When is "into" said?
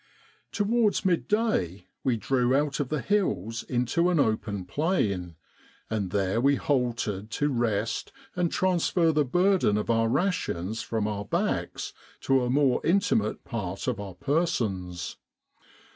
3.61-4.09